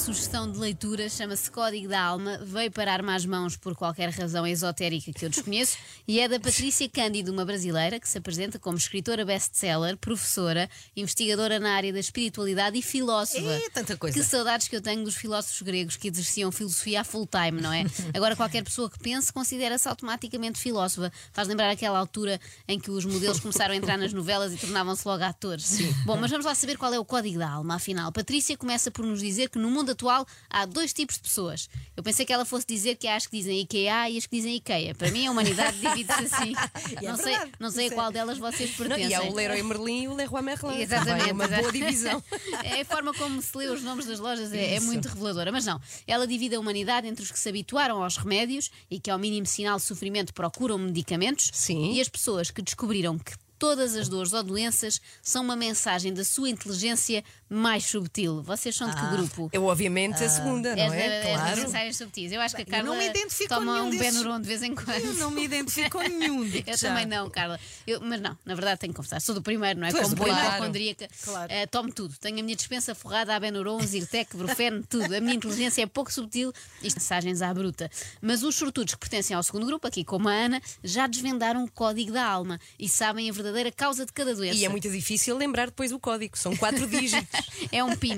[0.00, 5.12] sugestão de leitura, chama-se Código da Alma, veio parar-me às mãos por qualquer razão esotérica
[5.12, 5.76] que eu desconheço
[6.08, 11.60] e é da Patrícia Cândido, uma brasileira que se apresenta como escritora best-seller, professora, investigadora
[11.60, 13.46] na área da espiritualidade e filósofa.
[13.46, 14.18] É, tanta coisa.
[14.18, 17.70] Que saudades que eu tenho dos filósofos gregos que exerciam filosofia a full time, não
[17.70, 17.84] é?
[18.16, 21.12] Agora qualquer pessoa que pense considera-se automaticamente filósofa.
[21.30, 25.06] Faz lembrar aquela altura em que os modelos começaram a entrar nas novelas e tornavam-se
[25.06, 25.66] logo atores.
[25.66, 25.92] Sim.
[26.06, 28.10] Bom, mas vamos lá saber qual é o código da alma, afinal.
[28.10, 31.68] Patrícia começa por nos dizer que no mundo atual há dois tipos de pessoas.
[31.96, 34.36] Eu pensei que ela fosse dizer que há as que dizem IKEA e as que
[34.36, 34.94] dizem IKEA.
[34.94, 36.52] Para mim, a humanidade divide-se assim.
[36.96, 39.10] É não, sei, não sei a é- qual delas vocês Não, pertencem.
[39.10, 40.80] e há o Leroy Merlin e o Leroy Merlin.
[40.80, 41.28] Exatamente.
[41.28, 42.22] Também É uma boa divisão.
[42.64, 45.50] É a forma como se lê os nomes das lojas é, é muito reveladora.
[45.52, 49.10] Mas não, ela divide a humanidade entre os que se habituaram aos remédios e que,
[49.10, 51.92] ao mínimo sinal de sofrimento, procuram medicamentos Sim.
[51.92, 56.24] e as pessoas que descobriram que todas as dores ou doenças são uma mensagem da
[56.24, 58.42] sua inteligência mais subtil.
[58.42, 59.50] Vocês são de que Ah, grupo?
[59.52, 61.00] Eu, obviamente, a segunda, não é?
[61.00, 61.60] és das Claro.
[61.62, 62.32] mensagens subtis.
[62.32, 63.98] Eu acho que a Carla não me identifico com toma nenhum um.
[63.98, 64.90] Benuron de vez em quando.
[65.04, 66.42] Eu não me identifico com nenhum.
[66.66, 66.88] Eu já.
[66.88, 67.60] também não, Carla.
[67.86, 69.20] Eu- mas não, na verdade tenho que confessar.
[69.20, 69.92] Sou do primeiro, não é?
[69.92, 71.08] Como boa hipocondríaca.
[71.22, 71.52] Claro.
[71.52, 72.16] Eh, tomo tudo.
[72.18, 75.14] Tenho a minha dispensa forrada a Benuron, Zyrtec, Brufen, tudo.
[75.14, 76.52] A minha inteligência é pouco subtil.
[76.82, 77.90] Isto mensagens à bruta.
[78.22, 81.70] Mas os sortudos que pertencem ao segundo grupo, aqui como a Ana, já desvendaram o
[81.70, 84.56] código da alma e sabem a verdadeira causa de cada doença.
[84.56, 86.38] E é muito difícil lembrar depois o código.
[86.38, 87.28] São quatro dígitos.
[87.70, 88.16] É um PIN.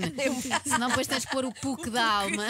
[0.65, 2.47] Senão depois tens de pôr o PUC da alma.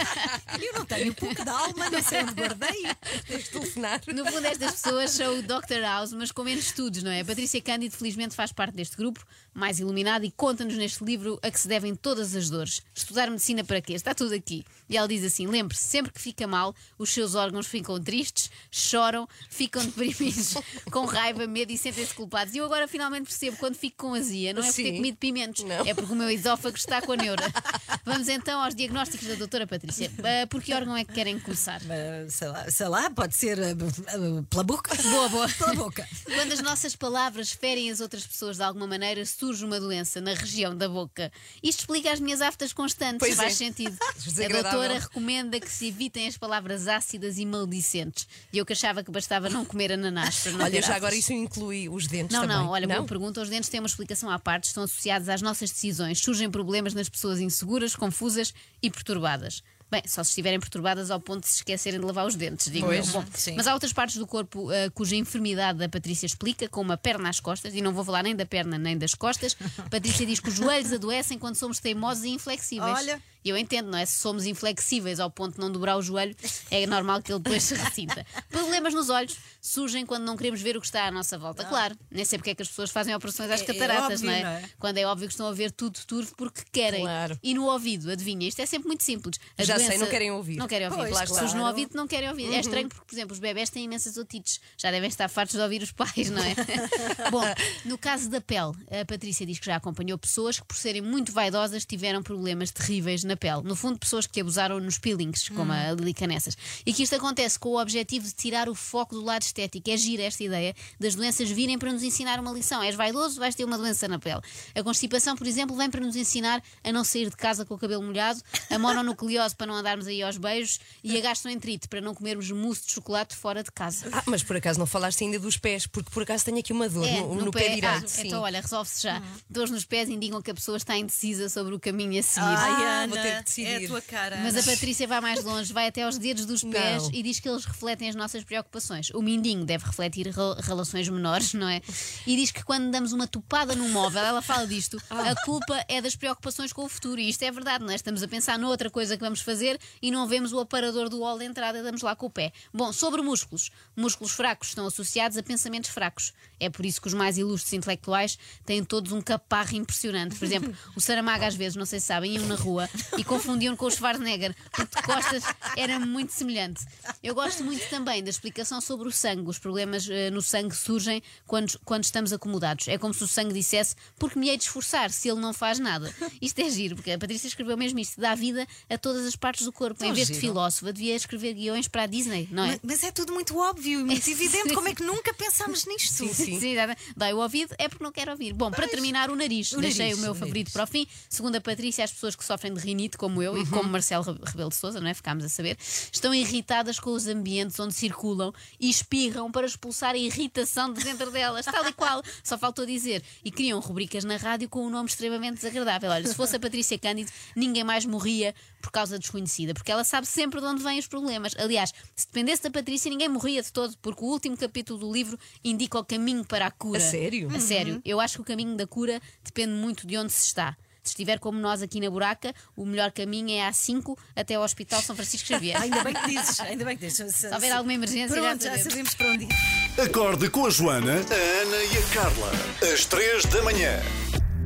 [0.60, 2.82] Eu não tenho pouco de alma, não sei onde guardei.
[3.26, 4.00] Tens de telefonar.
[4.14, 5.80] No fundo, estas pessoas são o Dr.
[5.82, 7.20] House, mas com menos estudos, não é?
[7.20, 11.50] A Patrícia Cândido, felizmente, faz parte deste grupo, mais iluminado, e conta-nos neste livro a
[11.50, 12.82] que se devem todas as dores.
[12.94, 13.94] Estudar medicina para quê?
[13.94, 14.64] Está tudo aqui.
[14.88, 19.28] E ela diz assim: lembre-se, sempre que fica mal, os seus órgãos ficam tristes, choram,
[19.48, 20.54] ficam deprimidos,
[20.90, 22.54] com raiva, medo e sentem-se culpados.
[22.54, 24.96] E eu agora finalmente percebo, quando fico com azia, não é por ter Sim.
[24.96, 25.86] comido pimentos, Não.
[25.86, 27.42] é porque o meu esófago está com a neura.
[28.04, 30.10] Vamos então aos diagnósticos da doutora Patrícia.
[30.18, 31.80] Ah, por que órgão é que querem começar?
[31.88, 33.70] Ah, sei, lá, sei lá, pode ser ah,
[34.08, 34.94] ah, pela boca.
[35.02, 35.48] Boa, boa.
[35.60, 36.08] Pela boca.
[36.24, 40.34] Quando as nossas palavras ferem as outras pessoas de alguma maneira, surge uma doença na
[40.34, 41.30] região da boca.
[41.62, 43.56] Isto explica as minhas aftas constantes, Pois faz é.
[43.56, 43.96] sentido.
[44.00, 44.78] A Desagradável.
[44.80, 48.26] doutora recomenda que se evitem as palavras ácidas e maldicentes.
[48.52, 50.96] E eu que achava que bastava não comer ananás para não Olha, ter já aftas.
[50.96, 52.56] agora isso inclui os dentes Não, também.
[52.56, 53.06] não, olha, boa não?
[53.06, 53.40] pergunta.
[53.40, 56.18] Os dentes têm uma explicação à parte, estão associados às nossas decisões.
[56.20, 59.62] Surgem problemas nas pessoas inseguras, confusas e perturbadas.
[59.90, 62.86] Bem, só se estiverem perturbadas ao ponto de se esquecerem de lavar os dentes, digo
[62.86, 63.12] Pois, eu.
[63.12, 63.54] Bom, sim.
[63.56, 67.28] mas há outras partes do corpo ah, cuja enfermidade a Patrícia explica, com uma perna
[67.28, 69.54] às costas, e não vou falar nem da perna nem das costas.
[69.90, 72.98] Patrícia diz que os joelhos adoecem quando somos teimosos e inflexíveis.
[72.98, 73.20] Olha.
[73.44, 74.04] E eu entendo, não é?
[74.06, 76.36] Se somos inflexíveis ao ponto de não dobrar o joelho,
[76.70, 78.26] é normal que ele depois se ressinta.
[78.50, 81.64] Problemas nos olhos surgem quando não queremos ver o que está à nossa volta.
[81.64, 84.26] Claro, nem sei porque é que as pessoas fazem operações às É- é cataratas, óbvio,
[84.26, 84.42] não, é?
[84.42, 84.64] não é?
[84.78, 87.02] Quando é óbvio que estão a ver tudo turvo porque querem.
[87.02, 87.38] Claro.
[87.42, 89.38] E no ouvido, adivinha, isto é sempre muito simples.
[89.56, 90.56] A Já sei, não querem ouvir.
[90.56, 90.98] Não querem ouvir.
[90.98, 91.68] Pois, As pessoas no claro.
[91.68, 92.52] ouvido não querem ouvir.
[92.52, 94.60] É estranho porque, por exemplo, os bebés têm imensas otites.
[94.76, 96.54] Já devem estar fartos de ouvir os pais, não é?
[97.30, 97.42] Bom,
[97.84, 101.32] no caso da pele, a Patrícia diz que já acompanhou pessoas que, por serem muito
[101.32, 103.62] vaidosas, tiveram problemas terríveis na pele.
[103.62, 106.56] No fundo, pessoas que abusaram nos peelings, como a Lili Canessas.
[106.84, 109.88] E que isto acontece com o objetivo de tirar o foco do lado estético.
[109.90, 112.82] É gira esta ideia das doenças virem para nos ensinar uma lição.
[112.82, 114.40] És vaidoso, vais ter uma doença na pele.
[114.74, 117.78] A constipação, por exemplo, vem para nos ensinar a não sair de casa com o
[117.78, 122.14] cabelo molhado, a mononucleose para não andarmos aí aos beijos e a gastroenterite para não
[122.14, 124.08] comermos mousse de chocolate fora de casa.
[124.12, 126.88] Ah, mas por acaso não falaste ainda dos pés, porque por acaso tenho aqui uma
[126.88, 127.86] dor É, no, no pé, direito.
[127.86, 128.26] Ah, sim.
[128.26, 129.22] então, olha, resolve-se já.
[129.48, 132.46] Dores nos pés indicam que a pessoa está indecisa sobre o caminho a seguir.
[132.46, 133.66] Ai, Ah, Ana, vou ter que decidir.
[133.82, 134.36] é a tua cara.
[134.42, 134.62] Mas a.
[134.70, 137.10] Patrícia vai mais longe, vai até aos dedos dos pés Não.
[137.12, 139.10] e diz que eles refletem as nossas preocupações.
[139.10, 141.80] O mindinho deve refletir rel- relações menores, não é?
[142.26, 146.00] E diz que quando damos uma topada num móvel, ela fala disto, a culpa é
[146.00, 147.20] das preocupações com o futuro.
[147.20, 147.96] E isto é verdade, não é?
[147.96, 151.38] Estamos a pensar noutra coisa que vamos fazer e não vemos o aparador do hall
[151.38, 152.52] de entrada e damos lá com o pé.
[152.72, 153.70] Bom, sobre músculos.
[153.96, 156.32] Músculos fracos estão associados a pensamentos fracos.
[156.58, 160.36] É por isso que os mais ilustres intelectuais têm todos um caparro impressionante.
[160.36, 163.76] Por exemplo, o Saramago às vezes, não sei se sabem, iam na rua e confundiam
[163.76, 165.44] com o Schwarzenegger, porque de costas
[165.76, 166.84] era muito semelhante.
[167.22, 169.48] Eu gosto muito também da explicação sobre o sangue.
[169.48, 172.88] Os problemas eh, no sangue surgem quando, quando estamos acomodados.
[172.88, 175.78] É como se o sangue dissesse, porque me hei de esforçar se ele não faz
[175.78, 176.12] nada.
[176.40, 179.64] Isto é giro, porque a Patrícia escreveu mesmo isto, dá vida a todas as partes
[179.64, 180.02] do corpo.
[180.04, 180.46] em Tão vez de giro.
[180.48, 182.68] filósofa, devia escrever guiões para a Disney, não é?
[182.68, 184.68] Mas, mas é tudo muito óbvio e muito É, evidente.
[184.68, 184.74] sim.
[184.74, 186.12] Como é que nunca pensámos nisto?
[186.14, 186.60] Sim, sim.
[186.60, 188.52] Sim, dá- dói o ouvido, é porque não quero ouvir.
[188.52, 189.72] Bom, para terminar, o nariz.
[189.72, 190.72] O Deixei nariz, o meu o favorito nariz.
[190.72, 191.06] para o fim.
[191.28, 194.38] Segundo a Patrícia, as pessoas que sofrem de rinite como eu e como Marcelo Re-
[194.44, 195.14] Rebelo de Souza, não é?
[195.14, 195.76] Ficámos a saber,
[196.12, 201.30] estão irritadas com os ambientes onde circulam e espirram para expulsar a irritação de dentro
[201.30, 202.22] delas, tal e qual.
[202.42, 203.22] Só faltou dizer.
[203.44, 206.10] E criam rubricas na rádio com um nome extremamente desagradável.
[206.10, 210.26] Olha, se fosse a Patrícia Cândido, ninguém mais morria por causa desconhecida, porque ela sabe
[210.26, 211.54] sempre de onde vêm os problemas.
[211.58, 215.38] Aliás, se dependesse da Patrícia, ninguém morria de todo, porque o último capítulo do livro
[215.62, 216.98] indica o caminho para a cura.
[216.98, 217.48] A sério?
[217.54, 218.00] A sério.
[218.04, 220.76] Eu acho que o caminho da cura depende muito de onde se está.
[221.10, 225.02] Se estiver como nós aqui na buraca, o melhor caminho é A5 até ao Hospital
[225.02, 225.80] São Francisco Xavier.
[225.82, 227.34] Ainda bem que dizes, ainda bem que dizes.
[227.34, 228.92] Se, houver alguma emergência, já Pronto, já sabemos.
[228.92, 230.00] sabemos para onde ir.
[230.00, 232.52] Acorde com a Joana, a Ana e a Carla.
[232.94, 234.00] Às três da manhã.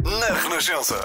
[0.04, 1.02] Na Renascença.